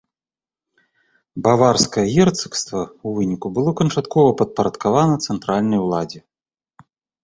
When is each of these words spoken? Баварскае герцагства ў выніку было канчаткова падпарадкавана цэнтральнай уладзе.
Баварскае 1.47 2.05
герцагства 2.15 2.81
ў 2.87 3.07
выніку 3.21 3.47
было 3.61 3.77
канчаткова 3.85 4.29
падпарадкавана 4.43 5.25
цэнтральнай 5.31 5.79
уладзе. 5.89 6.29